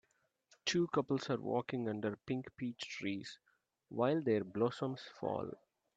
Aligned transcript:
Two 0.65 0.87
couples 0.87 1.29
are 1.29 1.39
walking 1.39 1.87
under 1.87 2.15
pink 2.25 2.49
peach 2.57 2.79
trees, 2.79 3.37
while 3.89 4.19
their 4.19 4.43
blossoms 4.43 5.01
fall. 5.19 5.51